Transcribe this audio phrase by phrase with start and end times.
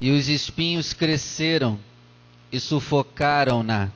[0.00, 1.78] e os espinhos cresceram
[2.52, 3.90] e sufocaram-na.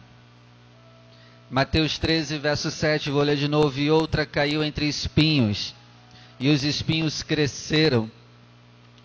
[1.50, 3.78] Mateus 13, verso 7, vou ler de novo.
[3.78, 5.74] E outra caiu entre espinhos,
[6.38, 8.10] e os espinhos cresceram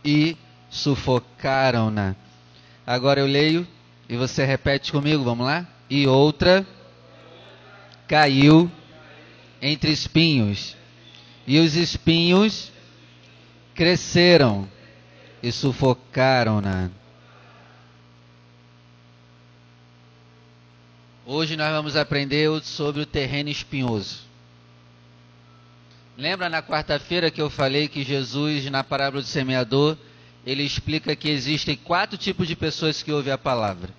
[0.03, 0.37] e
[0.69, 2.15] sufocaram-na.
[2.85, 3.67] Agora eu leio
[4.07, 5.67] e você repete comigo, vamos lá?
[5.89, 6.65] E outra
[8.07, 8.71] caiu
[9.62, 10.77] entre espinhos,
[11.47, 12.71] e os espinhos
[13.73, 14.69] cresceram
[15.46, 16.89] e sufocaram-na.
[21.23, 24.21] Hoje nós vamos aprender sobre o terreno espinhoso.
[26.17, 29.95] Lembra na quarta-feira que eu falei que Jesus, na parábola do semeador,
[30.43, 33.93] ele explica que existem quatro tipos de pessoas que ouvem a palavra.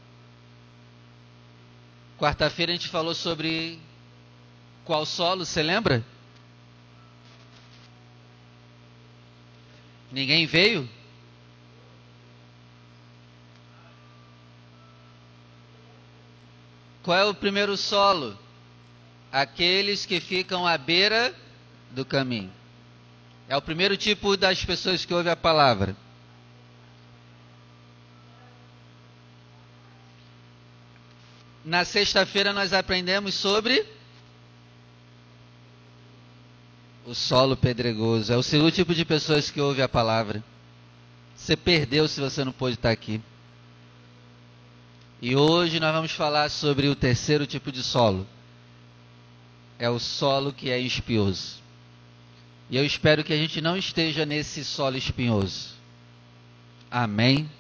[2.19, 3.79] Quarta-feira a gente falou sobre
[4.85, 6.05] qual solo, você lembra?
[10.11, 10.96] Ninguém veio?
[17.07, 18.37] Qual é o primeiro solo?
[19.31, 21.33] Aqueles que ficam à beira
[21.93, 22.51] do caminho.
[23.49, 25.97] É o primeiro tipo das pessoas que ouvem a palavra.
[31.65, 33.87] Na sexta-feira nós aprendemos sobre
[37.05, 38.33] o solo pedregoso.
[38.33, 40.43] É o segundo tipo de pessoas que ouvem a palavra.
[41.37, 43.23] Você perdeu se você não pôde estar aqui.
[45.27, 48.25] E hoje nós vamos falar sobre o terceiro tipo de solo.
[49.77, 51.57] É o solo que é espinhoso.
[52.71, 55.71] E eu espero que a gente não esteja nesse solo espinhoso.
[56.89, 57.51] Amém?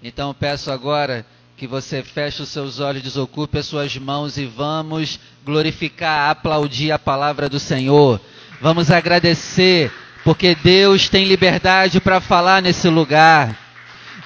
[0.00, 1.26] Então peço agora
[1.56, 6.98] que você feche os seus olhos, desocupe as suas mãos e vamos glorificar, aplaudir a
[7.00, 8.20] palavra do Senhor.
[8.60, 9.90] Vamos agradecer,
[10.22, 13.65] porque Deus tem liberdade para falar nesse lugar.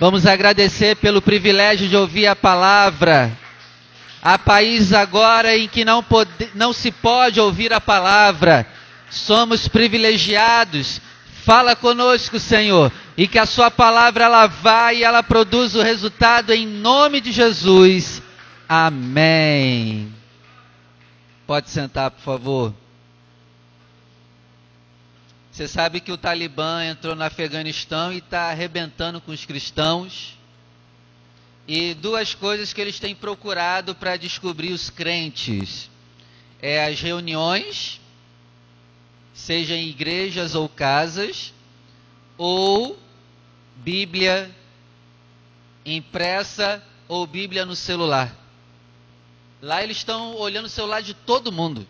[0.01, 3.31] Vamos agradecer pelo privilégio de ouvir a palavra.
[4.23, 8.66] Há países agora em que não, pode, não se pode ouvir a palavra.
[9.10, 11.03] Somos privilegiados.
[11.44, 16.50] Fala conosco, Senhor, e que a sua palavra ela vá e ela produza o resultado
[16.50, 18.22] em nome de Jesus.
[18.66, 20.10] Amém.
[21.47, 22.75] Pode sentar, por favor.
[25.60, 30.38] Você sabe que o Talibã entrou no Afeganistão e está arrebentando com os cristãos.
[31.69, 35.91] E duas coisas que eles têm procurado para descobrir os crentes
[36.62, 38.00] é as reuniões,
[39.34, 41.53] seja em igrejas ou casas,
[42.38, 42.98] ou
[43.77, 44.50] Bíblia
[45.84, 48.34] impressa ou Bíblia no celular.
[49.60, 51.87] Lá eles estão olhando o celular de todo mundo.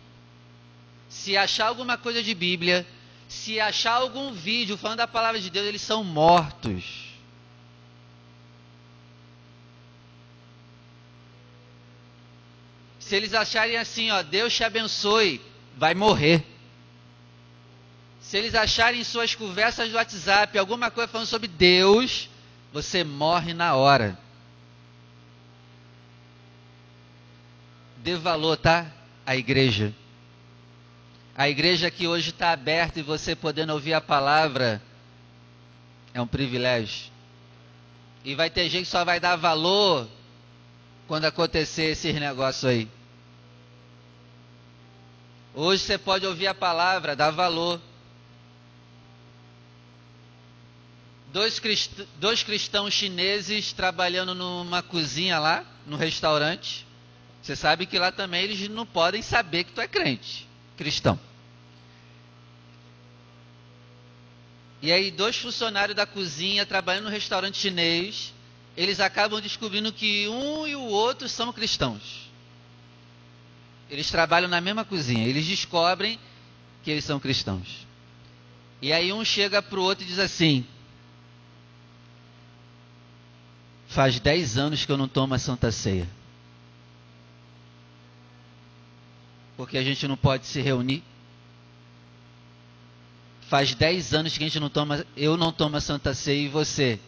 [1.07, 2.85] Se achar alguma coisa de Bíblia,
[3.31, 7.13] se achar algum vídeo falando da palavra de Deus, eles são mortos.
[12.99, 15.39] Se eles acharem assim, ó, Deus te abençoe,
[15.77, 16.45] vai morrer.
[18.19, 22.29] Se eles acharem em suas conversas do WhatsApp alguma coisa falando sobre Deus,
[22.73, 24.19] você morre na hora.
[27.95, 28.91] Dê valor, tá?
[29.25, 29.95] A igreja.
[31.35, 34.81] A igreja que hoje está aberta e você podendo ouvir a palavra
[36.13, 37.09] é um privilégio.
[38.23, 40.07] E vai ter gente que só vai dar valor
[41.07, 42.87] quando acontecer esses negócios aí.
[45.53, 47.81] Hoje você pode ouvir a palavra, dar valor.
[51.31, 51.91] Dois, crist...
[52.19, 56.85] dois cristãos chineses trabalhando numa cozinha lá, no restaurante.
[57.41, 61.19] Você sabe que lá também eles não podem saber que tu é crente cristão.
[64.81, 68.33] E aí, dois funcionários da cozinha trabalhando no restaurante chinês,
[68.75, 72.29] eles acabam descobrindo que um e o outro são cristãos.
[73.89, 76.17] Eles trabalham na mesma cozinha, eles descobrem
[76.83, 77.85] que eles são cristãos.
[78.81, 80.65] E aí, um chega para o outro e diz assim:
[83.87, 86.09] Faz dez anos que eu não tomo a Santa Ceia.
[89.57, 91.03] Porque a gente não pode se reunir.
[93.41, 96.47] Faz dez anos que a gente não toma, eu não tomo a Santa Ceia e
[96.47, 96.99] você.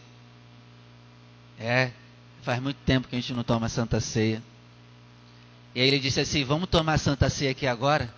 [1.58, 1.90] É,
[2.42, 4.42] faz muito tempo que a gente não toma a Santa Ceia.
[5.74, 8.12] E aí ele disse assim: Vamos tomar a Santa Ceia aqui agora?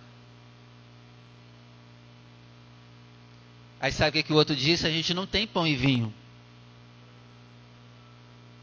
[3.79, 4.85] Aí sabe o que, que o outro disse?
[4.85, 6.13] A gente não tem pão e vinho.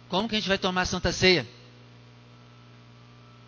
[0.09, 1.47] Como que a gente vai tomar a Santa Ceia?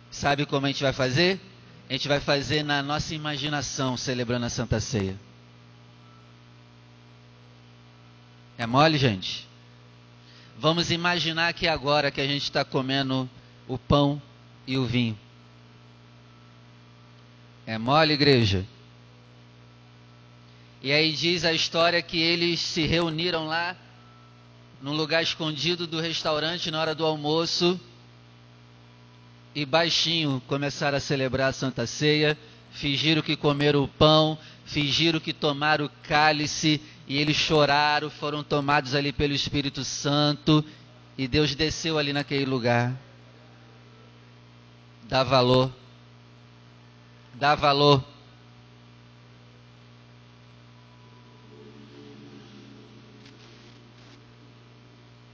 [0.09, 1.39] Sabe como a gente vai fazer?
[1.89, 5.17] A gente vai fazer na nossa imaginação celebrando a Santa Ceia.
[8.57, 9.47] É mole, gente?
[10.57, 13.29] Vamos imaginar que agora que a gente está comendo
[13.67, 14.21] o pão
[14.65, 15.17] e o vinho.
[17.65, 18.65] É mole, igreja?
[20.81, 23.75] E aí diz a história que eles se reuniram lá,
[24.81, 27.79] num lugar escondido do restaurante, na hora do almoço,
[29.57, 32.37] e baixinho começaram a celebrar a Santa Ceia,
[32.73, 38.93] fingiram que comeram o pão, fingiram que tomaram o cálice, e eles choraram, foram tomados
[38.93, 40.63] ali pelo Espírito Santo,
[41.17, 42.95] e Deus desceu ali naquele lugar.
[45.09, 45.73] Dá valor.
[47.33, 48.03] Dá valor.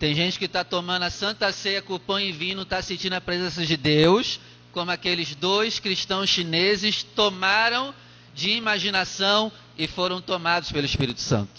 [0.03, 3.21] Tem gente que está tomando a santa ceia com pão e vinho, está sentindo a
[3.21, 4.37] presença de Deus,
[4.73, 7.95] como aqueles dois cristãos chineses tomaram
[8.35, 11.53] de imaginação e foram tomados pelo Espírito Santo.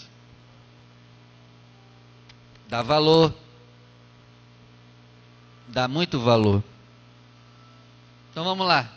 [2.69, 3.33] Dá valor.
[5.67, 6.63] Dá muito valor.
[8.29, 8.87] Então vamos lá.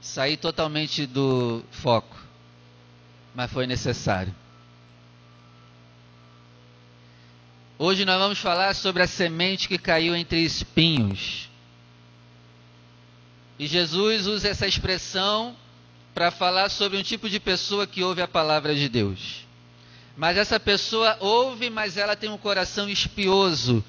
[0.00, 2.16] Saí totalmente do foco,
[3.34, 4.32] mas foi necessário.
[7.76, 11.48] Hoje nós vamos falar sobre a semente que caiu entre espinhos.
[13.58, 15.56] E Jesus usa essa expressão
[16.14, 19.44] para falar sobre um tipo de pessoa que ouve a palavra de Deus.
[20.16, 23.84] Mas essa pessoa ouve, mas ela tem um coração espioso.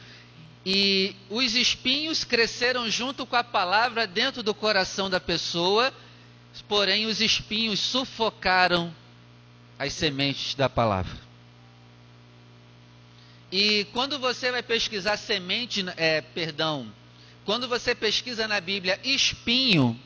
[0.66, 5.94] E os espinhos cresceram junto com a palavra dentro do coração da pessoa,
[6.68, 8.92] porém os espinhos sufocaram
[9.78, 11.25] as sementes da palavra.
[13.58, 16.92] E quando você vai pesquisar semente, é, perdão,
[17.46, 19.98] quando você pesquisa na Bíblia espinho,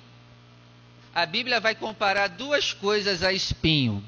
[1.16, 4.04] a Bíblia vai comparar duas coisas a espinho.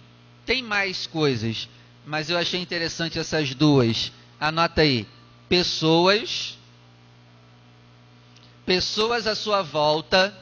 [0.45, 1.67] Tem mais coisas,
[2.05, 4.11] mas eu achei interessante essas duas.
[4.39, 5.07] Anota aí:
[5.49, 6.55] pessoas,
[8.63, 10.37] pessoas à sua volta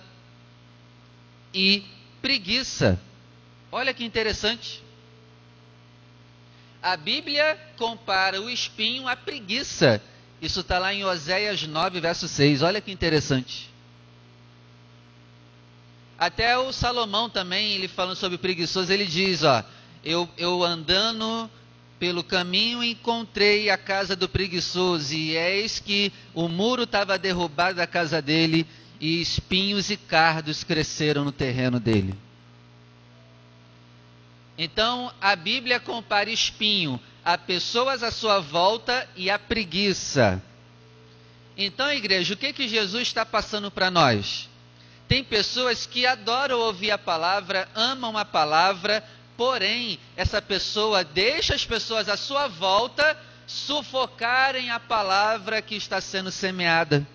[1.53, 1.85] e
[2.21, 2.99] preguiça.
[3.71, 4.83] Olha que interessante.
[6.81, 10.01] A Bíblia compara o espinho à preguiça.
[10.41, 12.61] Isso está lá em Oséias 9, verso 6.
[12.61, 13.69] Olha que interessante.
[16.17, 19.63] Até o Salomão também, ele falando sobre preguiçoso, ele diz, ó,
[20.03, 21.49] eu, eu andando
[21.97, 27.87] pelo caminho encontrei a casa do preguiçoso, e eis que o muro estava derrubado da
[27.87, 28.65] casa dele,
[28.99, 32.15] e espinhos e cardos cresceram no terreno dele.
[34.61, 40.43] Então, a Bíblia compara espinho a pessoas à sua volta e a preguiça.
[41.55, 44.49] Então, igreja, o que, que Jesus está passando para nós?
[45.07, 49.01] Tem pessoas que adoram ouvir a palavra, amam a palavra,
[49.37, 53.17] porém, essa pessoa deixa as pessoas à sua volta
[53.47, 57.07] sufocarem a palavra que está sendo semeada.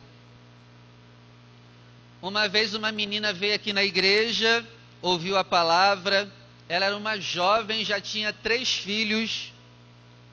[2.23, 4.67] Uma vez uma menina veio aqui na igreja,
[5.03, 6.27] ouviu a palavra,
[6.69, 9.53] ela era uma jovem, já tinha três filhos,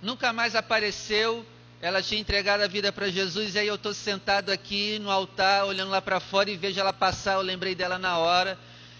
[0.01, 1.45] nunca mais apareceu.
[1.81, 5.66] Ela tinha entregado a vida para Jesus, e aí eu estou sentado aqui no altar,
[5.66, 7.33] olhando lá para fora e vejo ela passar.
[7.33, 8.57] Eu lembrei dela na hora.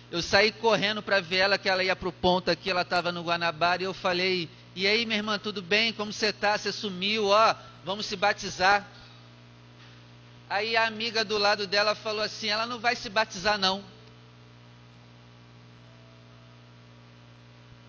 [0.10, 3.12] Eu saí correndo para ver ela, que ela ia para o ponto aqui, ela estava
[3.12, 5.94] no Guanabara, e eu falei: E aí, minha irmã, tudo bem?
[5.94, 6.58] Como você está?
[6.58, 7.28] Você sumiu?
[7.28, 7.56] Ó,
[7.86, 8.86] vamos se batizar.
[10.50, 13.84] Aí a amiga do lado dela falou assim: Ela não vai se batizar, não.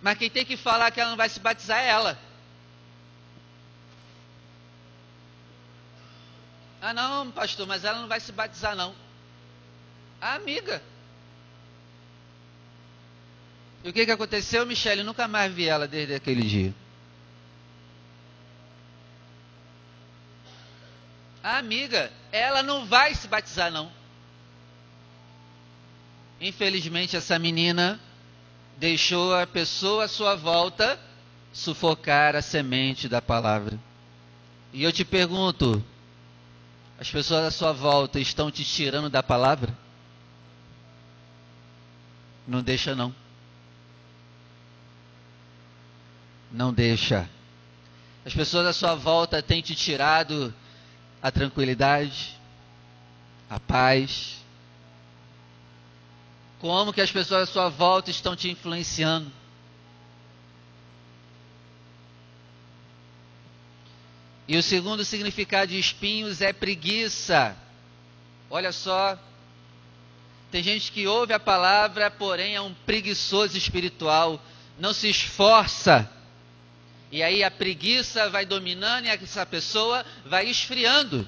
[0.02, 2.18] Mas quem tem que falar que ela não vai se batizar é ela.
[6.80, 8.92] Ah, não, pastor, mas ela não vai se batizar, não.
[10.20, 10.82] A amiga.
[13.84, 15.04] E o que, que aconteceu, Michele?
[15.04, 16.74] Nunca mais vi ela desde aquele dia.
[21.44, 23.92] A amiga, ela não vai se batizar, não.
[26.40, 28.00] Infelizmente, essa menina
[28.82, 30.98] deixou a pessoa à sua volta
[31.52, 33.78] sufocar a semente da palavra.
[34.72, 35.80] E eu te pergunto:
[36.98, 39.72] as pessoas à sua volta estão te tirando da palavra?
[42.44, 43.14] Não deixa, não.
[46.50, 47.30] Não deixa.
[48.26, 50.52] As pessoas à sua volta têm te tirado
[51.22, 52.36] a tranquilidade,
[53.48, 54.41] a paz,
[56.62, 59.28] como que as pessoas à sua volta estão te influenciando?
[64.46, 67.56] E o segundo significado de espinhos é preguiça.
[68.48, 69.18] Olha só.
[70.52, 74.40] Tem gente que ouve a palavra, porém é um preguiçoso espiritual,
[74.78, 76.08] não se esforça.
[77.10, 81.26] E aí a preguiça vai dominando e essa pessoa vai esfriando.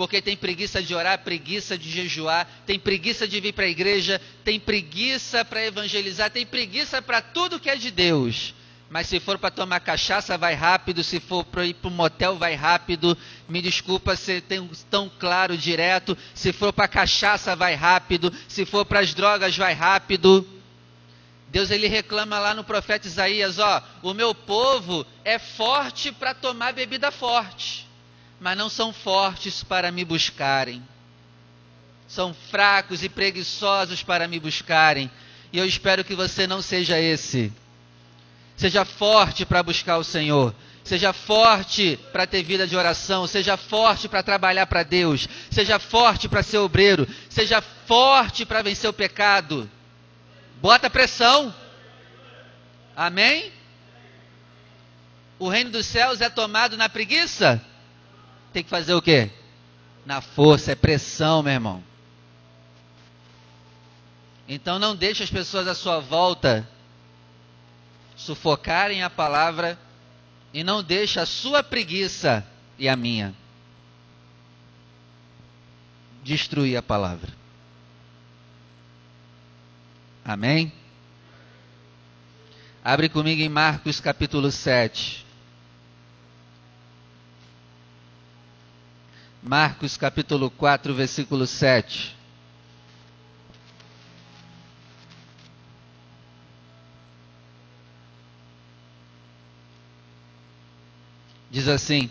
[0.00, 4.18] Porque tem preguiça de orar, preguiça de jejuar, tem preguiça de vir para a igreja,
[4.42, 8.54] tem preguiça para evangelizar, tem preguiça para tudo que é de Deus.
[8.88, 11.04] Mas se for para tomar cachaça, vai rápido.
[11.04, 13.14] Se for para ir para um motel, vai rápido.
[13.46, 14.42] Me desculpa ser
[14.88, 16.16] tão claro, direto.
[16.32, 18.32] Se for para cachaça, vai rápido.
[18.48, 20.48] Se for para as drogas, vai rápido.
[21.50, 26.72] Deus ele reclama lá no profeta Isaías, ó, o meu povo é forte para tomar
[26.72, 27.89] bebida forte,
[28.40, 30.82] mas não são fortes para me buscarem.
[32.08, 35.10] São fracos e preguiçosos para me buscarem.
[35.52, 37.52] E eu espero que você não seja esse.
[38.56, 40.54] Seja forte para buscar o Senhor.
[40.82, 43.26] Seja forte para ter vida de oração.
[43.26, 45.28] Seja forte para trabalhar para Deus.
[45.50, 47.06] Seja forte para ser obreiro.
[47.28, 49.70] Seja forte para vencer o pecado.
[50.60, 51.54] Bota pressão.
[52.96, 53.52] Amém?
[55.38, 57.62] O reino dos céus é tomado na preguiça?
[58.52, 59.30] Tem que fazer o quê?
[60.04, 61.84] Na força, é pressão, meu irmão.
[64.48, 66.68] Então não deixe as pessoas à sua volta
[68.16, 69.78] sufocarem a palavra
[70.52, 72.44] e não deixe a sua preguiça
[72.78, 73.34] e a minha
[76.22, 77.32] destruir a palavra.
[80.24, 80.72] Amém?
[82.84, 85.26] Abre comigo em Marcos capítulo 7.
[89.42, 92.14] Marcos capítulo 4, versículo 7.
[101.50, 102.10] Diz assim: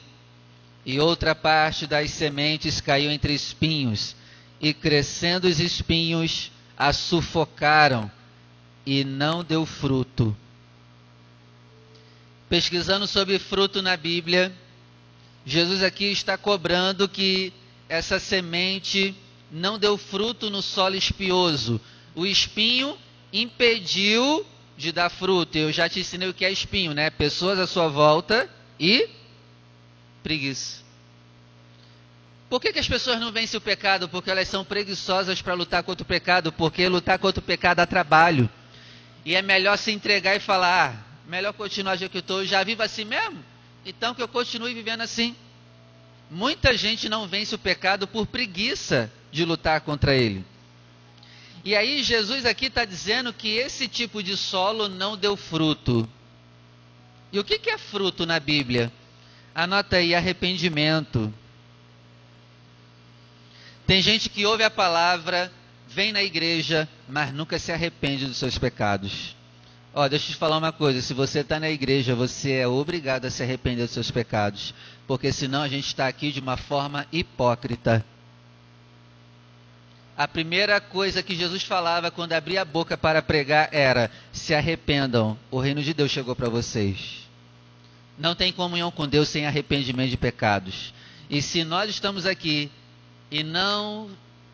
[0.84, 4.16] E outra parte das sementes caiu entre espinhos,
[4.60, 8.12] e crescendo os espinhos, a sufocaram
[8.86, 10.36] e não deu fruto.
[12.50, 14.52] Pesquisando sobre fruto na Bíblia,
[15.46, 17.54] Jesus aqui está cobrando que
[17.88, 19.16] essa semente
[19.52, 21.82] não deu fruto no solo espinhoso.
[22.16, 22.98] O espinho
[23.32, 24.46] impediu
[24.78, 25.58] de dar fruto.
[25.58, 27.10] Eu já te ensinei o que é espinho, né?
[27.10, 29.10] Pessoas à sua volta e
[30.24, 30.80] preguiça.
[32.50, 34.10] Por que, que as pessoas não vencem o pecado?
[34.10, 37.86] Porque elas são preguiçosas para lutar contra o pecado, porque lutar contra o pecado dá
[37.86, 38.50] trabalho.
[39.24, 42.64] E é melhor se entregar e falar, ah, melhor continuar do que eu estou, já
[42.64, 43.44] vivo assim mesmo?
[43.90, 45.36] Então que eu continue vivendo assim.
[46.30, 50.46] Muita gente não vence o pecado por preguiça de lutar contra ele.
[51.66, 56.08] E aí Jesus aqui está dizendo que esse tipo de solo não deu fruto.
[57.32, 58.92] E o que, que é fruto na Bíblia?
[59.56, 61.34] Anota aí, arrependimento.
[63.88, 65.52] Tem gente que ouve a palavra,
[65.88, 69.36] vem na igreja, mas nunca se arrepende dos seus pecados.
[69.94, 73.26] Ó, deixa eu te falar uma coisa: se você está na igreja, você é obrigado
[73.26, 74.74] a se arrepender dos seus pecados,
[75.08, 78.06] porque senão a gente está aqui de uma forma hipócrita.
[80.16, 85.38] A primeira coisa que Jesus falava quando abria a boca para pregar era: se arrependam,
[85.50, 87.28] o reino de Deus chegou para vocês.
[88.18, 90.94] Não tem comunhão com Deus sem arrependimento de pecados.
[91.30, 92.70] E se nós estamos aqui
[93.32, 94.10] e não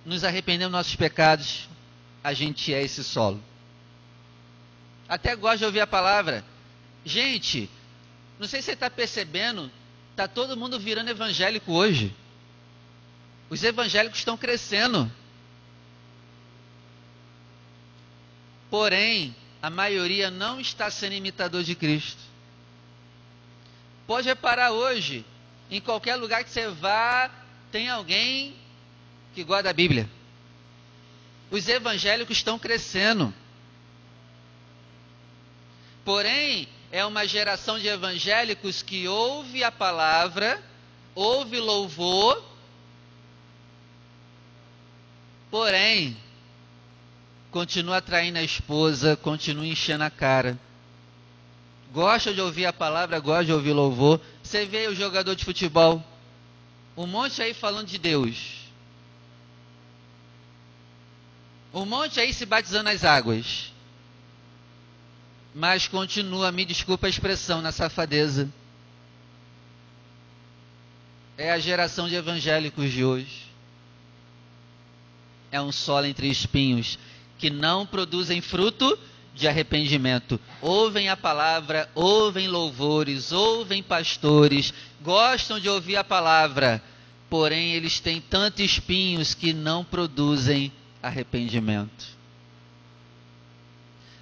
[0.05, 1.67] nos arrependemos dos nossos pecados,
[2.23, 3.41] a gente é esse solo.
[5.07, 6.43] Até gosto de ouvir a palavra.
[7.03, 7.69] Gente,
[8.39, 9.71] não sei se você está percebendo,
[10.11, 12.15] está todo mundo virando evangélico hoje.
[13.49, 15.11] Os evangélicos estão crescendo.
[18.69, 22.21] Porém, a maioria não está sendo imitador de Cristo.
[24.07, 25.25] Pode reparar hoje,
[25.69, 27.29] em qualquer lugar que você vá,
[27.71, 28.55] tem alguém
[29.33, 30.09] que guarda a Bíblia.
[31.49, 33.33] Os evangélicos estão crescendo.
[36.05, 40.63] Porém, é uma geração de evangélicos que ouve a palavra,
[41.15, 42.41] ouve louvor,
[45.49, 46.15] porém,
[47.49, 50.59] continua traindo a esposa, continua enchendo a cara.
[51.91, 54.21] Gosta de ouvir a palavra, gosta de ouvir louvor.
[54.43, 56.03] Você vê o jogador de futebol,
[56.95, 58.65] um monte aí falando de Deus.
[61.73, 63.74] Um monte aí se batizando nas águas.
[65.57, 68.51] Mas continua, me desculpa a expressão, na safadeza.
[71.37, 73.45] É a geração de evangélicos de hoje.
[75.49, 76.99] É um solo entre espinhos
[77.37, 78.99] que não produzem fruto
[79.33, 80.37] de arrependimento.
[80.61, 86.83] Ouvem a palavra, ouvem louvores, ouvem pastores, gostam de ouvir a palavra,
[87.29, 90.69] porém eles têm tantos espinhos que não produzem
[91.01, 92.14] arrependimento.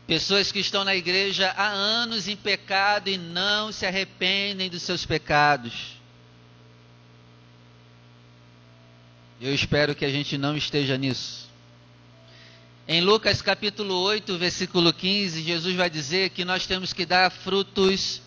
[0.06, 5.06] Pessoas que estão na igreja há anos em pecado e não se arrependem dos seus
[5.06, 5.98] pecados.
[9.40, 11.50] Eu espero que a gente não esteja nisso.
[12.86, 18.22] Em Lucas capítulo 8, versículo 15, Jesus vai dizer que nós temos que dar frutos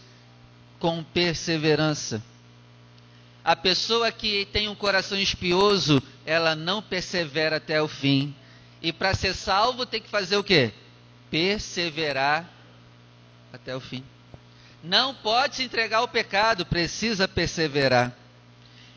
[0.79, 2.23] com perseverança.
[3.45, 8.35] A pessoa que tem um coração espioso, ela não persevera até o fim.
[8.81, 10.73] E para ser salvo tem que fazer o quê?
[11.37, 12.49] Perseverar
[13.53, 14.03] até o fim.
[14.83, 18.11] Não pode se entregar ao pecado, precisa perseverar.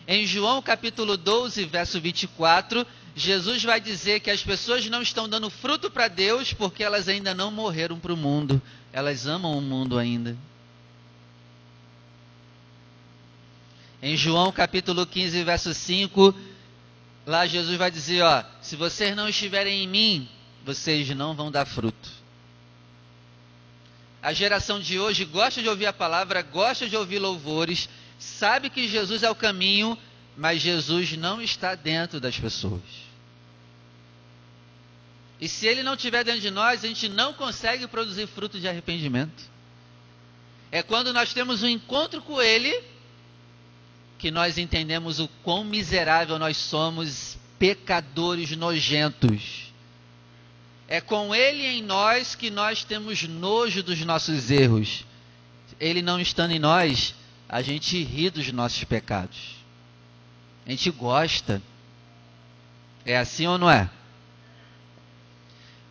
[0.08, 5.50] Em João capítulo 12, verso 24, Jesus vai dizer que as pessoas não estão dando
[5.50, 8.62] fruto para Deus porque elas ainda não morreram para o mundo.
[8.94, 10.38] Elas amam o mundo ainda.
[14.02, 16.34] Em João capítulo 15, verso 5,
[17.26, 20.30] lá Jesus vai dizer, ó, se vocês não estiverem em mim,
[20.64, 22.19] vocês não vão dar fruto.
[24.22, 28.88] A geração de hoje gosta de ouvir a palavra, gosta de ouvir louvores, sabe que
[28.88, 29.98] Jesus é o caminho,
[30.36, 32.82] mas Jesus não está dentro das pessoas.
[35.40, 38.68] E se ele não estiver dentro de nós, a gente não consegue produzir fruto de
[38.68, 39.44] arrependimento.
[40.70, 42.78] É quando nós temos um encontro com ele
[44.18, 49.69] que nós entendemos o quão miserável nós somos, pecadores nojentos.
[50.92, 55.06] É com ele em nós que nós temos nojo dos nossos erros.
[55.80, 57.14] Ele não estando em nós,
[57.48, 59.56] a gente ri dos nossos pecados.
[60.66, 61.62] A gente gosta.
[63.06, 63.88] É assim ou não é?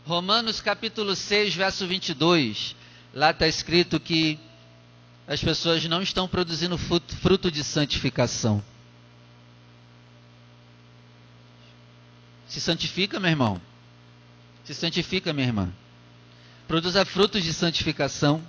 [0.04, 2.74] Romanos capítulo 6, verso 22.
[3.14, 4.36] Lá está escrito que
[5.28, 8.60] as pessoas não estão produzindo fruto, de santificação.
[12.48, 13.67] Se santifica, meu irmão.
[14.68, 15.72] Se santifica, minha irmã.
[16.66, 18.42] Produza frutos de santificação.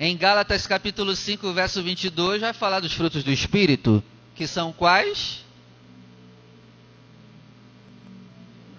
[0.00, 4.02] Em Gálatas capítulo 5, verso 22, vai falar dos frutos do Espírito,
[4.34, 5.44] que são quais?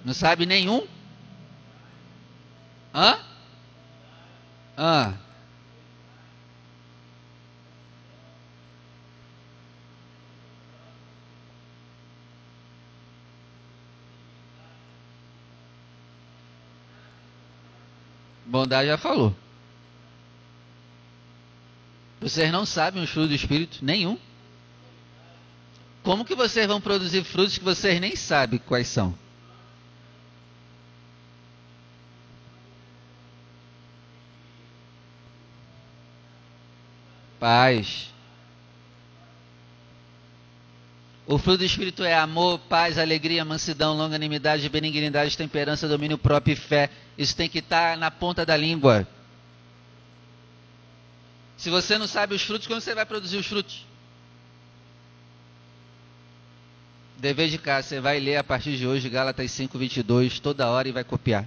[0.03, 0.88] Não sabe nenhum?
[2.91, 3.19] Hã?
[4.75, 5.19] Hã?
[18.47, 19.36] Bondade já falou.
[22.19, 23.83] Vocês não sabem os frutos do Espírito?
[23.83, 24.17] Nenhum.
[26.01, 29.13] Como que vocês vão produzir frutos que vocês nem sabem quais são?
[37.39, 38.10] Paz.
[41.28, 46.56] O fruto do Espírito é amor, paz, alegria, mansidão, longanimidade, benignidade, temperança, domínio próprio e
[46.56, 46.90] fé.
[47.18, 49.06] Isso tem que estar na ponta da língua.
[51.58, 53.86] Se você não sabe os frutos, como você vai produzir os frutos?
[57.18, 60.88] Dever de casa, você vai ler a partir de hoje Gálatas 5, 22, toda hora
[60.88, 61.46] e vai copiar.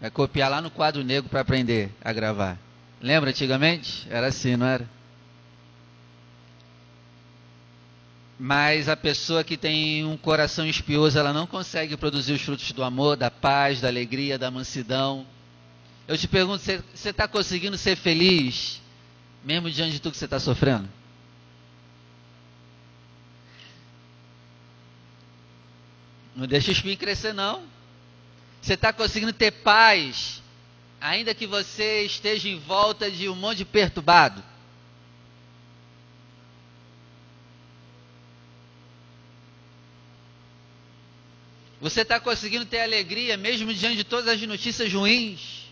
[0.00, 2.58] Vai copiar lá no quadro negro para aprender a gravar.
[3.00, 4.04] Lembra antigamente?
[4.10, 4.97] Era assim, não era?
[8.38, 12.84] Mas a pessoa que tem um coração espioso, ela não consegue produzir os frutos do
[12.84, 15.26] amor, da paz, da alegria, da mansidão.
[16.06, 18.80] Eu te pergunto, você está conseguindo ser feliz,
[19.44, 20.88] mesmo diante de tudo que você está sofrendo?
[26.36, 27.64] Não deixa o espinho crescer, não.
[28.62, 30.40] Você está conseguindo ter paz,
[31.00, 34.44] ainda que você esteja em volta de um monte de perturbado.
[41.80, 45.68] Você está conseguindo ter alegria mesmo diante de todas as notícias ruins?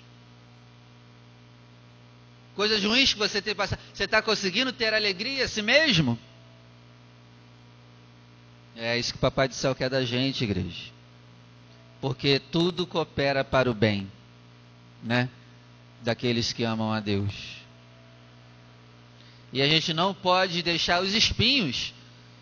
[2.54, 3.80] Coisas ruins que você tem passado.
[3.92, 6.18] Você está conseguindo ter alegria a si mesmo?
[8.76, 10.92] É isso que o Papai do Céu quer da gente, igreja.
[12.00, 14.10] Porque tudo coopera para o bem,
[15.02, 15.28] né?
[16.02, 17.56] Daqueles que amam a Deus.
[19.52, 21.92] E a gente não pode deixar os espinhos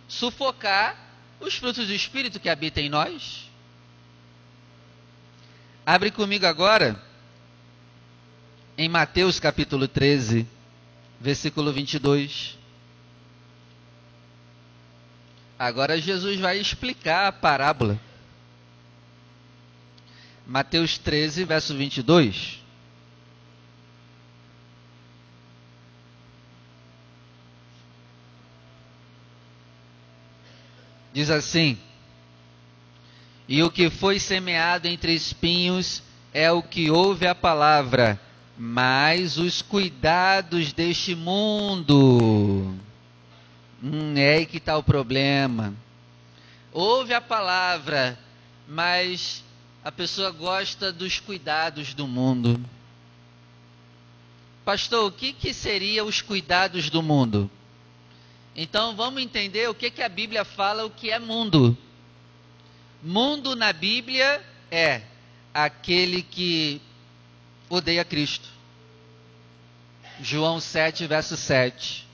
[0.09, 0.97] sufocar
[1.41, 3.44] os frutos do Espírito que habitam em nós.
[5.87, 6.99] Abre comigo agora
[8.79, 10.49] em Mateus capítulo 13,
[11.21, 12.59] versículo 22.
[15.59, 18.01] Agora Jesus vai explicar a parábola.
[20.47, 22.63] Mateus 13, verso 22.
[31.13, 31.79] Diz assim:
[33.49, 36.03] E o que foi semeado entre espinhos
[36.33, 38.21] é o que ouve a palavra,
[38.57, 42.75] mas os cuidados deste mundo.
[43.83, 45.75] Hum, é aí que está o problema.
[46.73, 48.19] Ouve a palavra,
[48.67, 49.45] mas
[49.85, 52.59] a pessoa gosta dos cuidados do mundo.
[54.65, 57.51] Pastor, o que, que seria os cuidados do mundo?
[58.57, 61.77] Então vamos entender o que, que a Bíblia fala, o que é mundo.
[63.05, 65.03] Mundo na Bíblia é
[65.53, 66.81] aquele que
[67.69, 68.49] odeia Cristo.
[70.23, 72.09] João 7, verso 7.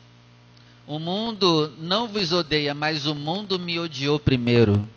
[0.89, 4.89] O mundo não vos odeia, mas o mundo me odiou primeiro.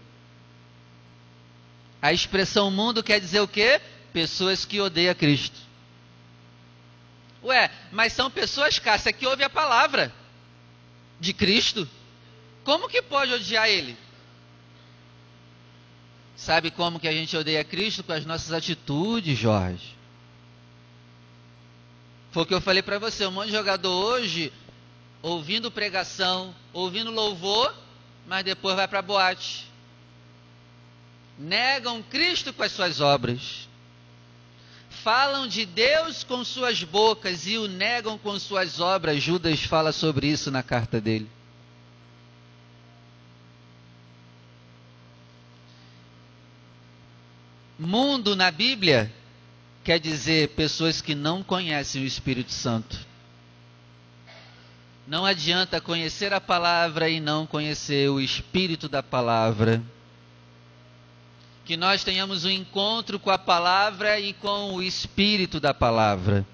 [2.01, 3.79] A expressão mundo quer dizer o quê?
[4.11, 5.59] Pessoas que odeiam Cristo.
[7.43, 10.11] Ué, mas são pessoas, Cássia, que ouvem a palavra
[11.19, 11.87] de Cristo.
[12.63, 13.95] Como que pode odiar Ele?
[16.35, 18.03] Sabe como que a gente odeia Cristo?
[18.03, 19.95] Com as nossas atitudes, Jorge.
[22.31, 23.25] Foi o que eu falei para você.
[23.27, 24.51] Um monte de jogador hoje,
[25.21, 27.73] ouvindo pregação, ouvindo louvor,
[28.27, 29.71] mas depois vai para boate.
[31.37, 33.67] Negam Cristo com as suas obras.
[34.89, 39.21] Falam de Deus com suas bocas e o negam com suas obras.
[39.21, 41.29] Judas fala sobre isso na carta dele.
[47.83, 49.13] Mundo na Bíblia
[49.83, 52.97] quer dizer pessoas que não conhecem o Espírito Santo.
[55.05, 59.83] Não adianta conhecer a palavra e não conhecer o Espírito da palavra.
[61.65, 66.47] Que nós tenhamos um encontro com a palavra e com o Espírito da palavra.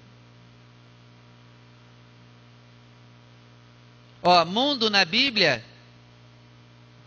[4.20, 5.64] Ó, mundo na Bíblia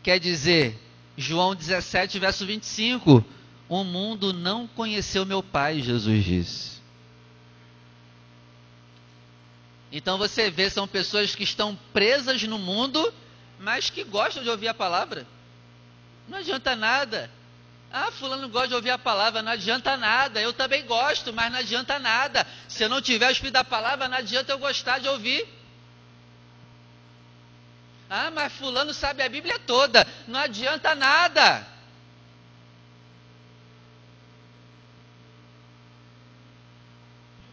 [0.01, 0.79] quer dizer,
[1.17, 3.42] João 17, verso 25
[3.81, 6.73] o mundo não conheceu meu Pai, Jesus disse.
[9.91, 13.13] Então você vê, são pessoas que estão presas no mundo,
[13.59, 15.25] mas que gostam de ouvir a palavra.
[16.27, 17.29] Não adianta nada.
[17.91, 20.41] Ah, fulano gosta de ouvir a palavra, não adianta nada.
[20.41, 22.45] Eu também gosto, mas não adianta nada.
[22.67, 25.47] Se eu não tiver o espírito da palavra, não adianta eu gostar de ouvir.
[28.09, 30.07] Ah, mas fulano sabe a Bíblia toda.
[30.27, 31.72] Não adianta nada.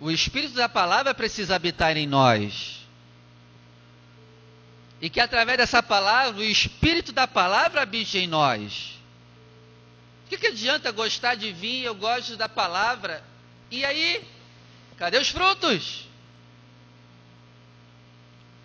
[0.00, 2.80] O Espírito da palavra precisa habitar em nós.
[4.98, 8.98] E que através dessa palavra, o Espírito da palavra habite em nós.
[10.24, 13.22] O que, que adianta gostar de vinho, eu gosto da palavra?
[13.70, 14.24] E aí,
[14.96, 16.08] cadê os frutos?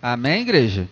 [0.02, 0.88] Amém, igreja?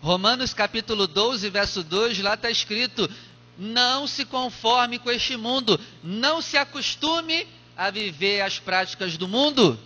[0.00, 3.10] Romanos capítulo 12, verso 2, lá está escrito:
[3.58, 7.46] Não se conforme com este mundo, não se acostume
[7.76, 9.78] a viver as práticas do mundo,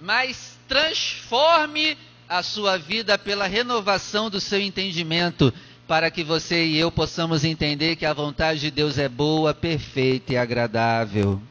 [0.00, 1.96] mas transforme
[2.28, 5.52] a sua vida pela renovação do seu entendimento,
[5.86, 10.32] para que você e eu possamos entender que a vontade de Deus é boa, perfeita
[10.32, 11.42] e agradável.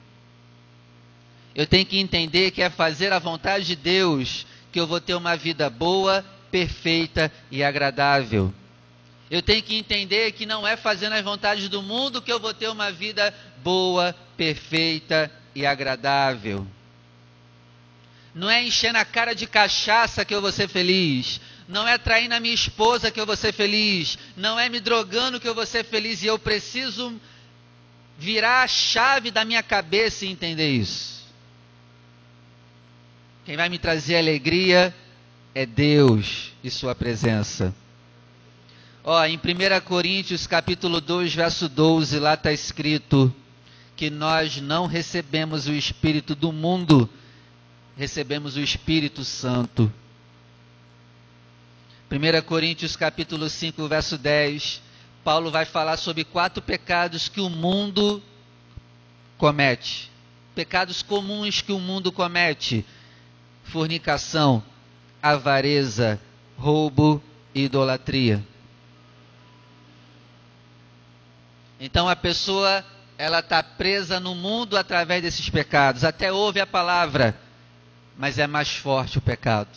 [1.53, 5.13] Eu tenho que entender que é fazer a vontade de Deus que eu vou ter
[5.15, 8.53] uma vida boa, perfeita e agradável.
[9.29, 12.53] Eu tenho que entender que não é fazendo as vontades do mundo que eu vou
[12.53, 16.65] ter uma vida boa, perfeita e agradável.
[18.33, 21.39] Não é enchendo a cara de cachaça que eu vou ser feliz.
[21.67, 24.17] Não é traindo a minha esposa que eu vou ser feliz.
[24.35, 26.23] Não é me drogando que eu vou ser feliz.
[26.23, 27.21] E eu preciso
[28.17, 31.23] virar a chave da minha cabeça e entender isso.
[33.45, 34.91] Quem vai me trazer alegria
[35.53, 37.75] é Deus e Sua presença.
[39.03, 43.31] Ó, em 1 Coríntios capítulo 2, verso 12, lá está escrito:
[44.01, 47.07] que nós não recebemos o Espírito do mundo,
[47.95, 49.93] recebemos o Espírito Santo.
[52.09, 54.81] 1 Coríntios capítulo 5, verso 10,
[55.23, 58.23] Paulo vai falar sobre quatro pecados que o mundo
[59.37, 60.09] comete.
[60.55, 62.83] Pecados comuns que o mundo comete:
[63.65, 64.63] fornicação,
[65.21, 66.19] avareza,
[66.57, 67.21] roubo
[67.53, 68.43] e idolatria.
[71.79, 72.83] Então a pessoa
[73.21, 76.03] ela está presa no mundo através desses pecados.
[76.03, 77.39] Até ouve a palavra,
[78.17, 79.69] mas é mais forte o pecado.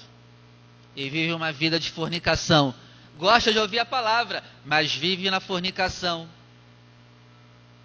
[0.96, 2.74] E vive uma vida de fornicação.
[3.18, 6.26] Gosta de ouvir a palavra, mas vive na fornicação.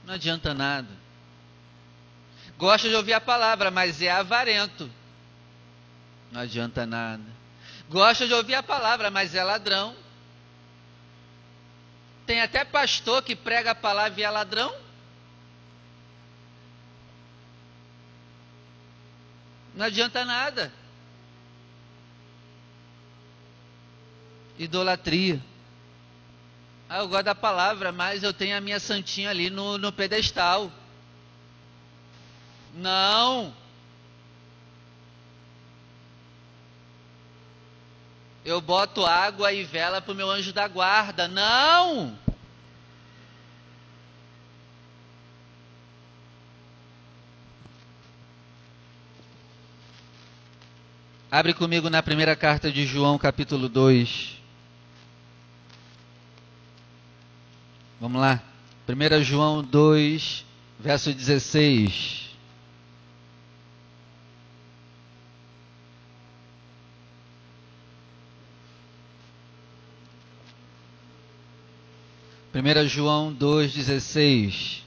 [0.05, 0.87] Não adianta nada.
[2.57, 4.89] Gosta de ouvir a palavra, mas é avarento.
[6.31, 7.25] Não adianta nada.
[7.89, 9.93] Gosta de ouvir a palavra, mas é ladrão.
[12.25, 14.88] tem até pastor que prega a palavra e é ladrão.
[19.79, 20.73] Não adianta nada.
[24.57, 25.41] Idolatria.
[26.89, 30.69] Ah, eu gosto da palavra, mas eu tenho a minha santinha ali no, no pedestal.
[32.73, 33.53] Não.
[38.43, 41.25] Eu boto água e vela para o meu anjo da guarda.
[41.29, 42.19] Não!
[51.31, 54.39] Abre comigo na primeira carta de João, capítulo 2.
[58.01, 58.41] Vamos lá.
[58.87, 60.43] 1 João 2,
[60.79, 62.29] verso 16.
[72.51, 74.81] Primeira João 2,16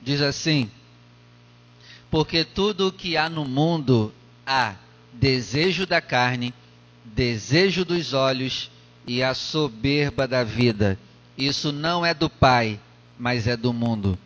[0.00, 0.70] diz assim:
[2.12, 4.12] Porque tudo o que há no mundo
[4.46, 4.74] há
[5.14, 6.52] desejo da carne,
[7.06, 8.70] desejo dos olhos
[9.06, 10.98] e a soberba da vida.
[11.38, 12.78] Isso não é do Pai,
[13.18, 14.18] mas é do mundo.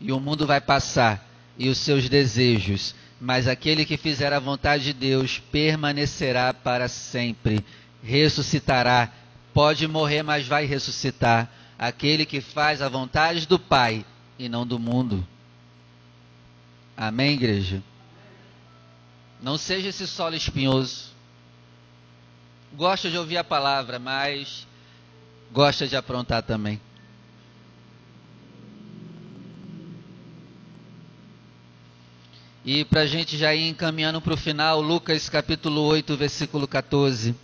[0.00, 4.84] E o mundo vai passar, e os seus desejos, mas aquele que fizer a vontade
[4.84, 7.64] de Deus permanecerá para sempre,
[8.00, 9.10] ressuscitará.
[9.52, 11.50] Pode morrer, mas vai ressuscitar.
[11.76, 14.06] Aquele que faz a vontade do Pai
[14.38, 15.26] e não do mundo.
[16.96, 17.82] Amém, igreja?
[19.42, 21.14] Não seja esse solo espinhoso
[22.74, 24.66] gosta de ouvir a palavra, mas
[25.52, 26.80] gosta de aprontar também.
[32.64, 37.34] E para a gente já ir encaminhando para o final, Lucas capítulo 8, versículo 14.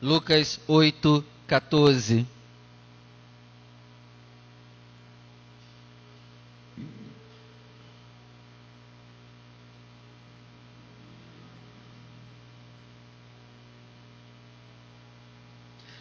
[0.00, 2.26] Lucas 8, 14.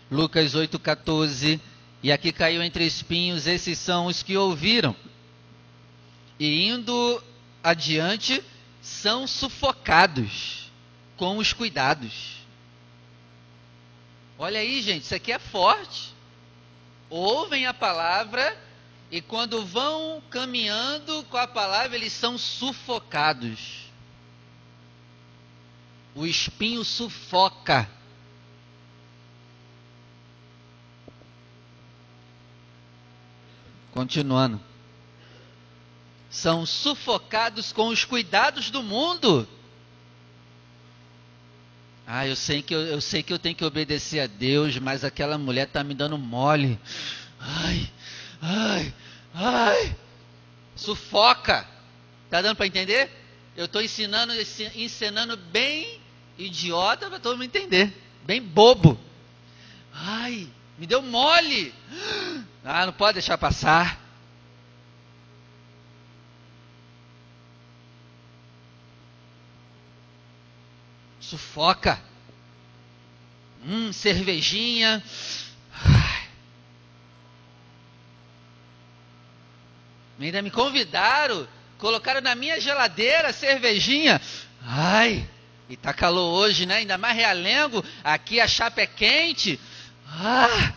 [0.09, 1.59] Lucas 8,14.
[2.01, 4.95] E aqui caiu entre espinhos, esses são os que ouviram.
[6.39, 7.23] E indo
[7.63, 8.43] adiante,
[8.81, 10.71] são sufocados
[11.17, 12.44] com os cuidados.
[14.37, 16.13] Olha aí, gente, isso aqui é forte.
[17.09, 18.57] Ouvem a palavra
[19.09, 23.85] e quando vão caminhando com a palavra, eles são sufocados.
[26.13, 27.89] O espinho sufoca.
[33.91, 34.59] Continuando.
[36.29, 39.47] São sufocados com os cuidados do mundo.
[42.07, 45.03] Ah, eu sei que eu, eu sei que eu tenho que obedecer a Deus, mas
[45.03, 46.79] aquela mulher está me dando mole.
[47.39, 47.89] Ai,
[48.41, 48.93] ai,
[49.33, 49.95] ai.
[50.75, 51.67] Sufoca.
[52.29, 53.09] Tá dando para entender?
[53.57, 54.33] Eu estou ensinando,
[54.75, 55.99] ensinando bem
[56.37, 57.91] idiota para todo mundo entender.
[58.23, 58.99] Bem bobo.
[59.93, 61.73] Ai, me deu mole.
[62.63, 64.04] Ah, não pode deixar passar.
[71.29, 71.99] Sufoca.
[73.65, 75.03] Hum, cervejinha.
[75.73, 76.27] Ai.
[80.19, 84.21] Ainda me convidaram, colocaram na minha geladeira cervejinha.
[84.61, 85.27] Ai,
[85.67, 86.77] e tá calor hoje, né?
[86.77, 87.83] Ainda mais realengo.
[88.03, 89.59] Aqui a chapa é quente.
[90.07, 90.73] Ah!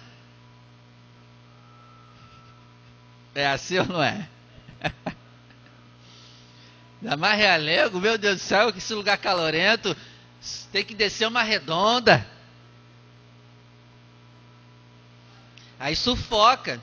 [3.35, 4.29] É assim ou não é?
[7.01, 9.97] Ainda mais realengo, meu Deus do céu, que esse lugar calorento,
[10.73, 12.27] tem que descer uma redonda.
[15.79, 16.81] Aí sufoca.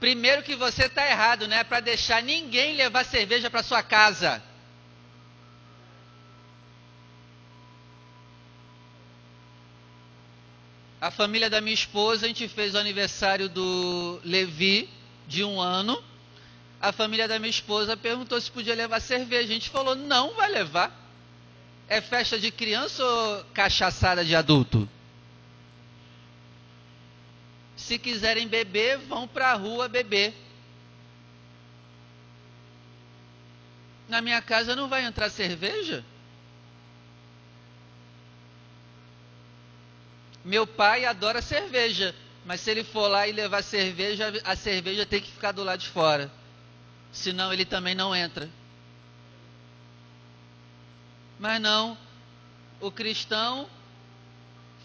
[0.00, 1.64] Primeiro que você está errado, né?
[1.64, 4.42] Para deixar ninguém levar cerveja para sua casa.
[11.00, 14.90] A família da minha esposa, a gente fez o aniversário do Levi,
[15.28, 16.02] de um ano.
[16.80, 19.44] A família da minha esposa perguntou se podia levar cerveja.
[19.44, 21.07] A gente falou, não vai levar.
[21.88, 24.86] É festa de criança ou cachaçada de adulto?
[27.76, 30.34] Se quiserem beber, vão para a rua beber.
[34.06, 36.04] Na minha casa não vai entrar cerveja?
[40.44, 45.20] Meu pai adora cerveja, mas se ele for lá e levar cerveja, a cerveja tem
[45.20, 46.30] que ficar do lado de fora.
[47.12, 48.48] Senão ele também não entra.
[51.38, 51.96] Mas não,
[52.80, 53.68] o cristão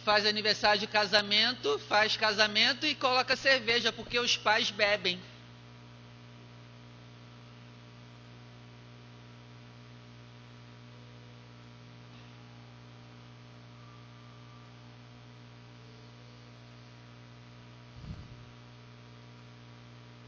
[0.04, 5.20] faz aniversário de casamento, faz casamento e coloca cerveja porque os pais bebem.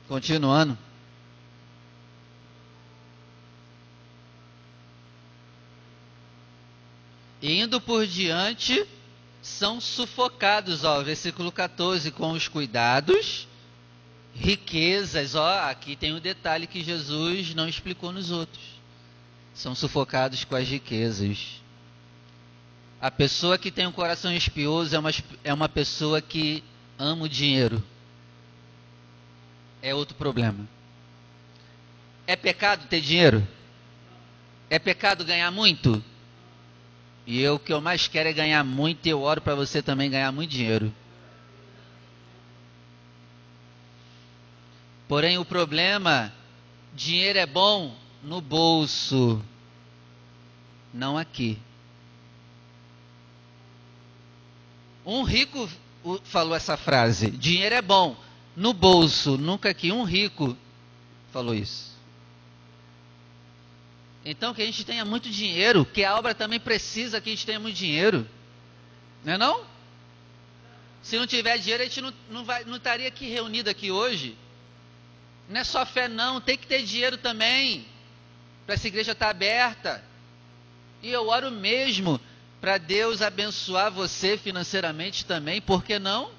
[0.07, 0.84] Continuando.
[7.65, 8.85] Indo por diante,
[9.41, 13.47] são sufocados, ó, versículo 14, com os cuidados,
[14.35, 18.63] riquezas, ó, aqui tem um detalhe que Jesus não explicou nos outros.
[19.55, 21.59] São sufocados com as riquezas.
[23.01, 25.11] A pessoa que tem um coração espioso é uma,
[25.43, 26.63] é uma pessoa que
[26.99, 27.83] ama o dinheiro.
[29.81, 30.69] É outro problema.
[32.27, 33.47] É pecado ter dinheiro?
[34.69, 36.03] É pecado ganhar muito?
[37.25, 39.81] E eu, o que eu mais quero é ganhar muito e eu oro para você
[39.81, 40.93] também ganhar muito dinheiro.
[45.07, 46.31] Porém, o problema,
[46.93, 49.43] dinheiro é bom no bolso,
[50.93, 51.59] não aqui.
[55.05, 55.69] Um rico
[56.23, 58.15] falou essa frase: dinheiro é bom
[58.55, 59.91] no bolso, nunca aqui.
[59.91, 60.57] Um rico
[61.31, 61.94] falou isso.
[64.25, 67.45] Então que a gente tenha muito dinheiro, que a obra também precisa que a gente
[67.45, 68.27] tenha muito dinheiro.
[69.23, 69.65] Não é não?
[71.03, 74.35] Se não tiver dinheiro, a gente não, não, vai, não estaria aqui reunido aqui hoje.
[75.47, 77.85] Não é só fé não, tem que ter dinheiro também.
[78.65, 80.03] Para essa igreja estar aberta.
[81.03, 82.19] E eu oro mesmo
[82.59, 86.31] para Deus abençoar você financeiramente também, por que não?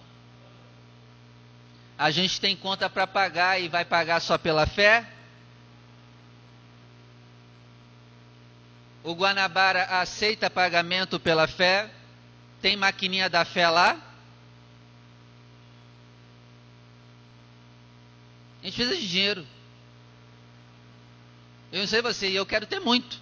[1.96, 5.06] A gente tem conta para pagar e vai pagar só pela fé?
[9.06, 11.88] O Guanabara aceita pagamento pela fé?
[12.60, 13.96] Tem maquininha da fé lá?
[18.60, 19.46] A gente precisa de dinheiro.
[21.70, 23.20] Eu não sei você, eu quero ter muito.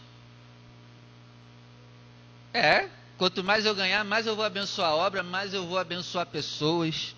[2.55, 6.25] É, quanto mais eu ganhar, mais eu vou abençoar a obra, mais eu vou abençoar
[6.25, 7.14] pessoas.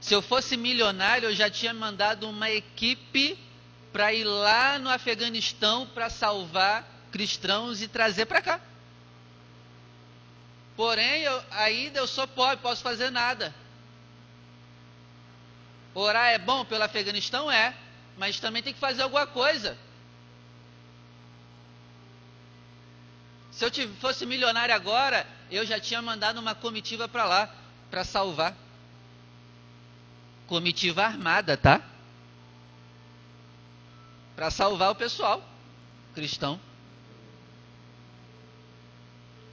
[0.00, 3.38] Se eu fosse milionário, eu já tinha mandado uma equipe
[3.92, 8.60] para ir lá no Afeganistão para salvar cristãos e trazer para cá.
[10.74, 13.54] Porém, eu, ainda eu sou pobre, posso fazer nada.
[15.94, 17.48] Orar é bom pelo Afeganistão?
[17.48, 17.72] É.
[18.18, 19.78] Mas também tem que fazer alguma coisa.
[23.52, 27.54] Se eu fosse milionário agora, eu já tinha mandado uma comitiva para lá,
[27.92, 28.56] para salvar.
[30.48, 31.80] Comitiva armada, tá?
[34.34, 35.40] Para salvar o pessoal
[36.12, 36.60] cristão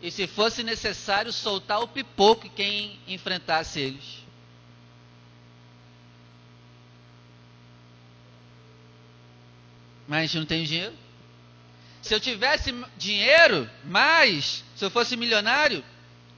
[0.01, 4.21] e se fosse necessário soltar o pipoco quem enfrentasse eles.
[10.07, 10.93] Mas não tem dinheiro.
[12.01, 15.83] Se eu tivesse dinheiro, mais, se eu fosse milionário,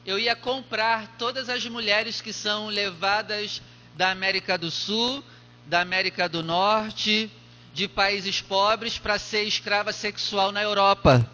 [0.06, 3.62] eu ia comprar todas as mulheres que são levadas
[3.96, 5.24] da América do Sul,
[5.66, 7.32] da América do Norte,
[7.74, 11.26] de países pobres para ser escrava sexual na Europa.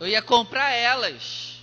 [0.00, 1.62] Eu ia comprar elas.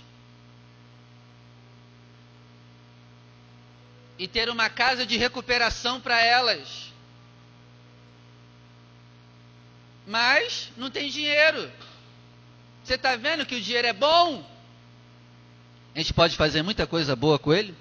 [4.18, 6.92] E ter uma casa de recuperação para elas.
[10.06, 11.70] Mas não tem dinheiro.
[12.84, 14.48] Você está vendo que o dinheiro é bom?
[15.94, 17.74] A gente pode fazer muita coisa boa com ele.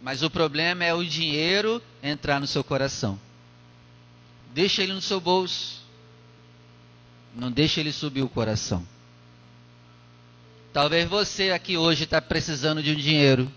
[0.00, 3.20] Mas o problema é o dinheiro entrar no seu coração.
[4.52, 5.81] Deixa ele no seu bolso.
[7.34, 8.86] Não deixe ele subir o coração.
[10.72, 13.50] Talvez você aqui hoje está precisando de um dinheiro.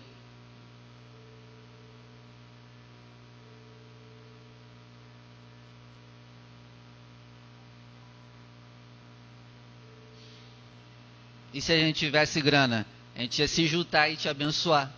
[11.52, 14.92] E se a gente tivesse grana, a gente ia se juntar e te abençoar.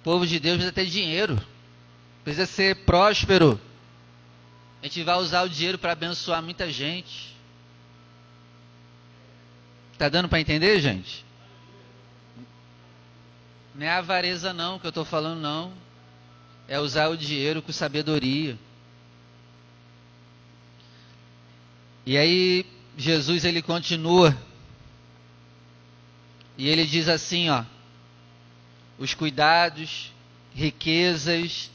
[0.00, 1.38] O povo de Deus precisa ter dinheiro
[2.28, 3.58] precisa ser próspero.
[4.80, 7.36] A gente vai usar o dinheiro para abençoar muita gente.
[9.96, 11.24] Tá dando para entender, gente?
[13.74, 15.72] Não é avareza não que eu estou falando não.
[16.68, 18.56] É usar o dinheiro com sabedoria.
[22.06, 22.64] E aí
[22.96, 24.36] Jesus ele continua.
[26.56, 27.64] E ele diz assim, ó:
[28.96, 30.12] Os cuidados
[30.54, 31.70] riquezas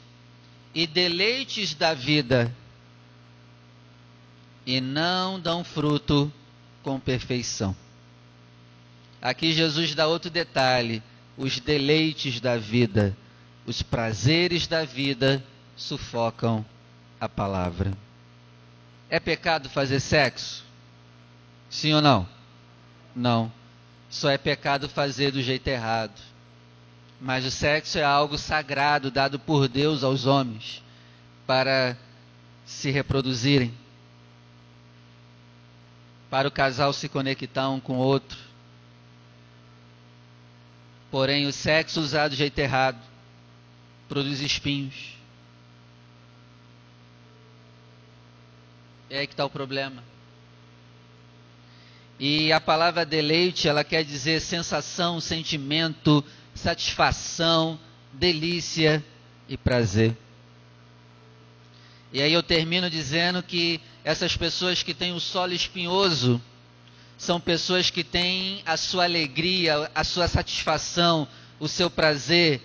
[0.73, 2.53] e deleites da vida
[4.65, 6.31] e não dão fruto
[6.81, 7.75] com perfeição.
[9.21, 11.01] Aqui Jesus dá outro detalhe:
[11.37, 13.15] os deleites da vida,
[13.65, 15.43] os prazeres da vida
[15.75, 16.65] sufocam
[17.19, 17.93] a palavra.
[19.09, 20.65] É pecado fazer sexo?
[21.69, 22.27] Sim ou não?
[23.15, 23.51] Não.
[24.09, 26.19] Só é pecado fazer do jeito errado.
[27.19, 30.83] Mas o sexo é algo sagrado dado por Deus aos homens
[31.47, 31.97] para
[32.65, 33.73] se reproduzirem,
[36.33, 38.39] para o casal se conectar um com o outro.
[41.11, 42.97] Porém, o sexo usado do jeito errado
[44.09, 45.15] produz espinhos.
[49.11, 50.03] É aí que está o problema.
[52.19, 56.25] E a palavra deleite, ela quer dizer sensação, sentimento,
[56.55, 57.79] satisfação,
[58.11, 59.05] delícia
[59.47, 60.17] e prazer.
[62.11, 66.41] E aí eu termino dizendo que essas pessoas que têm o solo espinhoso
[67.17, 71.27] são pessoas que têm a sua alegria, a sua satisfação,
[71.59, 72.61] o seu prazer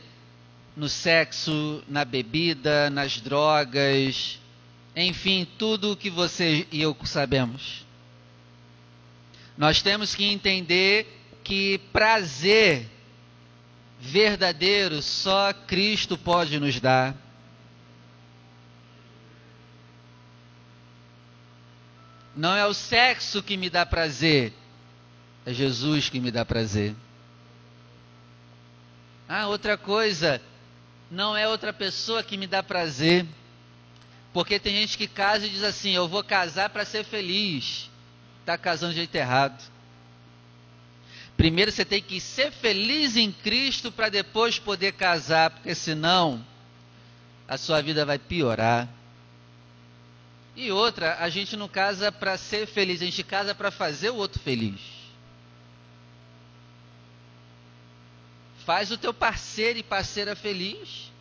[0.77, 4.39] no sexo, na bebida, nas drogas,
[4.97, 7.87] enfim, tudo o que você e eu sabemos.
[9.57, 11.07] Nós temos que entender
[11.45, 12.87] que prazer
[14.01, 17.17] verdadeiro só Cristo pode nos dar.
[22.39, 24.53] Não é o sexo que me dá prazer,
[25.45, 26.95] é Jesus que me dá prazer.
[29.29, 30.41] Ah, outra coisa,
[31.11, 33.27] não é outra pessoa que me dá prazer.
[34.33, 37.91] Porque tem gente que casa e diz assim: Eu vou casar para ser feliz.
[38.39, 39.61] Está casando de jeito errado.
[41.37, 46.47] Primeiro você tem que ser feliz em Cristo para depois poder casar, porque senão
[47.49, 48.89] a sua vida vai piorar.
[50.59, 54.17] E outra, a gente não casa para ser feliz, a gente casa para fazer o
[54.17, 54.81] outro feliz.
[58.67, 61.13] Faz o teu parceiro e parceira feliz.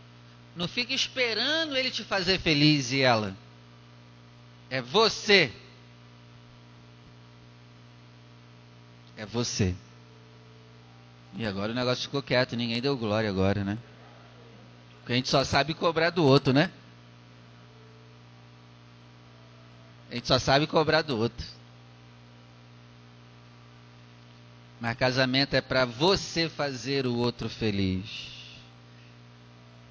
[0.55, 3.38] Não fica esperando ele te fazer feliz e ela.
[4.71, 5.53] É você.
[9.15, 9.75] É você.
[11.35, 13.77] E agora o negócio ficou quieto, ninguém deu glória agora, né?
[15.01, 16.71] Porque a gente só sabe cobrar do outro, né?
[20.09, 21.45] A gente só sabe cobrar do outro.
[24.79, 28.05] Mas casamento é para você fazer o outro feliz.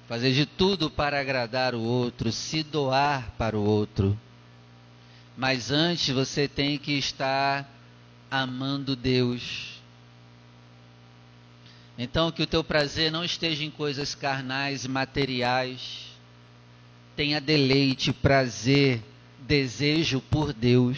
[0.07, 4.17] Fazer de tudo para agradar o outro, se doar para o outro.
[5.35, 7.69] Mas antes você tem que estar
[8.31, 9.77] amando Deus
[11.97, 16.05] então, que o teu prazer não esteja em coisas carnais e materiais.
[17.15, 19.01] Tenha deleite, prazer,
[19.39, 20.97] desejo por Deus.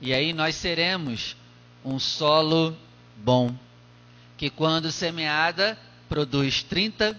[0.00, 1.36] E aí nós seremos
[1.84, 2.76] um solo
[3.16, 3.54] bom,
[4.36, 7.18] que quando semeada produz 30,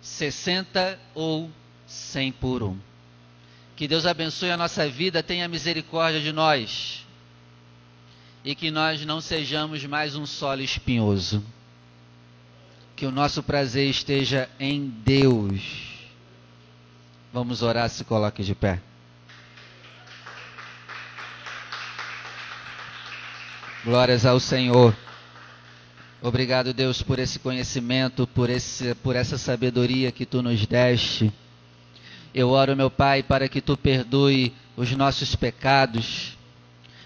[0.00, 1.50] 60 ou
[1.86, 2.78] 100 por um.
[3.76, 7.02] Que Deus abençoe a nossa vida, tenha misericórdia de nós
[8.44, 11.44] e que nós não sejamos mais um solo espinhoso.
[12.96, 15.91] Que o nosso prazer esteja em Deus.
[17.32, 18.80] Vamos orar, se coloque de pé.
[23.84, 24.94] Glórias ao Senhor.
[26.20, 31.32] Obrigado, Deus, por esse conhecimento, por, esse, por essa sabedoria que tu nos deste.
[32.34, 36.36] Eu oro, meu Pai, para que tu perdoe os nossos pecados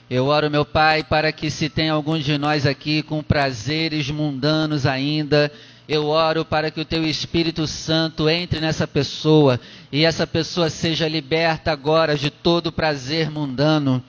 [0.09, 4.87] eu oro, meu Pai, para que se tem alguns de nós aqui com prazeres mundanos
[4.87, 5.51] ainda,
[5.89, 9.61] eu oro para que o Teu Espírito Santo entre nessa pessoa
[9.93, 14.03] e essa pessoa seja liberta agora de todo prazer mundano.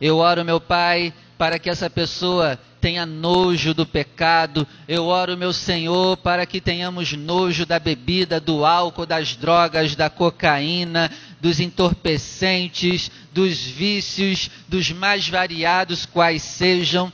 [0.00, 4.66] Eu oro, meu Pai, para que essa pessoa tenha nojo do pecado.
[4.86, 10.10] Eu oro, meu Senhor, para que tenhamos nojo da bebida, do álcool, das drogas, da
[10.10, 11.10] cocaína,
[11.40, 17.12] dos entorpecentes, dos vícios, dos mais variados quais sejam.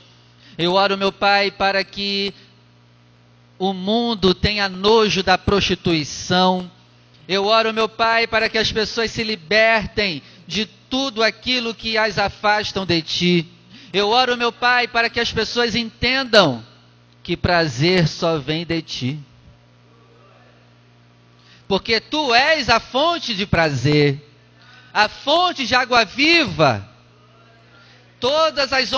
[0.57, 2.33] Eu oro, meu Pai, para que
[3.61, 6.69] o mundo tenha nojo da prostituição.
[7.27, 12.17] Eu oro, meu Pai, para que as pessoas se libertem de tudo aquilo que as
[12.17, 13.47] afastam de Ti.
[13.93, 16.65] Eu oro, meu Pai, para que as pessoas entendam
[17.21, 19.19] que prazer só vem de Ti
[21.67, 24.21] porque tu és a fonte de prazer,
[24.93, 26.85] a fonte de água viva.
[28.19, 28.91] Todas as,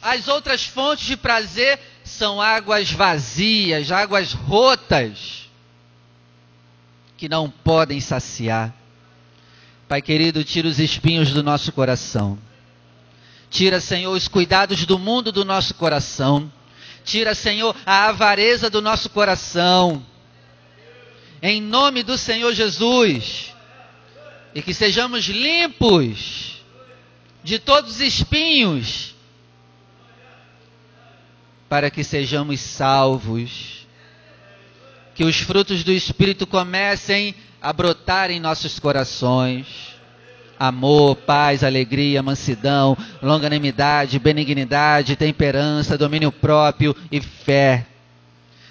[0.00, 5.42] as outras fontes de prazer são águas vazias, águas rotas.
[7.16, 8.74] que não podem saciar.
[9.88, 12.38] Pai querido, tira os espinhos do nosso coração.
[13.48, 16.52] Tira, Senhor, os cuidados do mundo do nosso coração.
[17.04, 20.04] Tira, Senhor, a avareza do nosso coração.
[21.40, 23.54] Em nome do Senhor Jesus.
[24.54, 26.62] E que sejamos limpos
[27.44, 29.13] de todos os espinhos.
[31.74, 33.84] Para que sejamos salvos.
[35.12, 39.92] Que os frutos do Espírito comecem a brotar em nossos corações
[40.56, 47.84] amor, paz, alegria, mansidão, longanimidade, benignidade, temperança, domínio próprio e fé.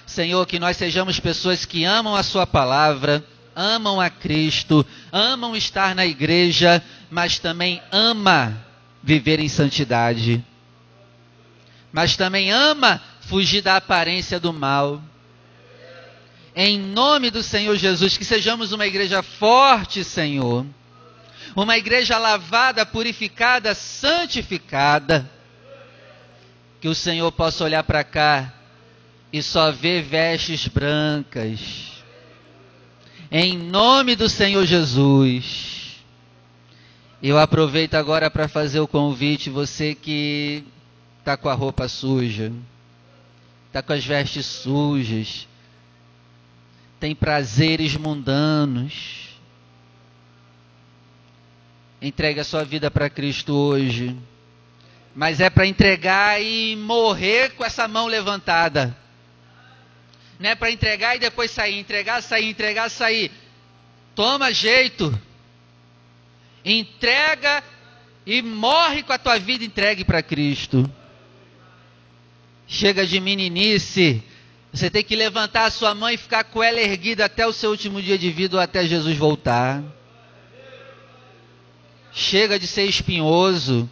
[0.05, 3.21] Senhor, que nós sejamos pessoas que amam a Sua palavra,
[3.53, 6.81] amam a Cristo, amam estar na igreja,
[7.11, 8.65] mas também ama
[9.03, 10.41] viver em santidade.
[11.93, 15.01] Mas também ama fugir da aparência do mal.
[16.53, 20.65] Em nome do Senhor Jesus, que sejamos uma igreja forte, Senhor
[21.55, 25.29] uma igreja lavada, purificada, santificada.
[26.81, 28.53] Que o Senhor possa olhar para cá
[29.31, 31.91] e só ver vestes brancas.
[33.31, 35.97] Em nome do Senhor Jesus.
[37.21, 40.63] Eu aproveito agora para fazer o convite, você que
[41.23, 42.51] está com a roupa suja,
[43.67, 45.47] está com as vestes sujas,
[46.99, 49.23] tem prazeres mundanos
[52.07, 54.15] entregue a sua vida para Cristo hoje.
[55.15, 58.95] Mas é para entregar e morrer com essa mão levantada.
[60.39, 63.31] Não é para entregar e depois sair, entregar, sair, entregar, sair.
[64.15, 65.17] Toma jeito.
[66.65, 67.63] Entrega
[68.25, 70.89] e morre com a tua vida entregue para Cristo.
[72.73, 74.23] Chega de meninice.
[74.73, 77.69] Você tem que levantar a sua mão e ficar com ela erguida até o seu
[77.69, 79.83] último dia de vida ou até Jesus voltar.
[82.11, 83.87] Chega de ser espinhoso.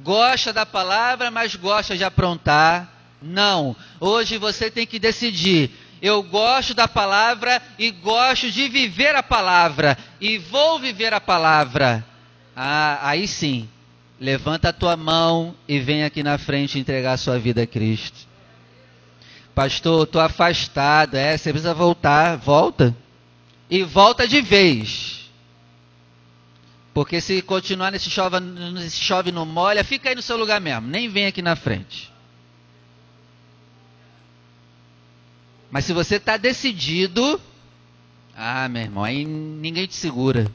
[0.00, 3.16] Gosta da palavra, mas gosta de aprontar.
[3.22, 3.74] Não.
[3.98, 5.70] Hoje você tem que decidir.
[6.02, 9.96] Eu gosto da palavra e gosto de viver a palavra.
[10.20, 12.04] E vou viver a palavra.
[12.54, 13.66] Ah, aí sim.
[14.18, 18.26] Levanta a tua mão e vem aqui na frente entregar a sua vida a Cristo.
[19.54, 21.14] Pastor, estou afastado.
[21.16, 22.36] É, você precisa voltar.
[22.36, 22.96] Volta.
[23.68, 25.30] E volta de vez.
[26.94, 30.88] Porque se continuar nesse chove, nesse chove não molha, fica aí no seu lugar mesmo,
[30.88, 32.10] nem vem aqui na frente.
[35.70, 37.38] Mas se você está decidido,
[38.34, 40.50] ah, meu irmão, aí ninguém te segura.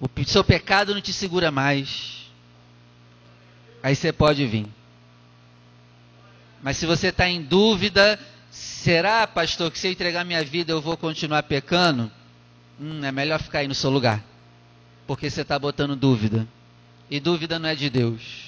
[0.00, 2.19] O seu pecado não te segura mais.
[3.82, 4.66] Aí você pode vir.
[6.62, 8.18] Mas se você está em dúvida,
[8.50, 12.10] será, pastor, que se eu entregar minha vida eu vou continuar pecando?
[12.78, 14.22] Hum, é melhor ficar aí no seu lugar
[15.10, 16.46] porque você está botando dúvida.
[17.10, 18.44] E dúvida não é de Deus.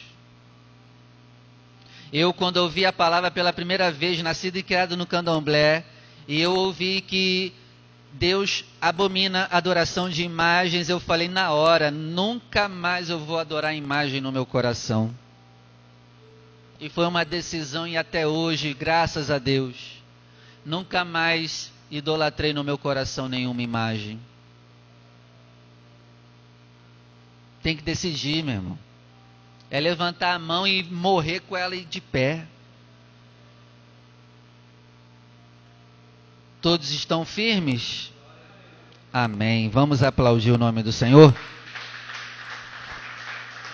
[2.13, 5.85] Eu, quando ouvi a palavra pela primeira vez, nascido e criado no candomblé,
[6.29, 7.53] e eu ouvi que
[8.13, 13.75] Deus abomina a adoração de imagens, eu falei na hora: nunca mais eu vou adorar
[13.75, 15.13] imagem no meu coração.
[16.83, 20.03] E foi uma decisão, e até hoje, graças a Deus,
[20.67, 24.19] nunca mais idolatrei no meu coração nenhuma imagem.
[27.63, 28.79] Tem que decidir, meu irmão.
[29.71, 32.49] É levantar a mão e morrer com ela de pé.
[36.61, 38.13] Todos estão firmes?
[39.13, 39.69] Amém.
[39.69, 41.33] Vamos aplaudir o nome do Senhor.